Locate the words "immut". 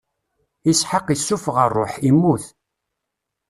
2.09-2.45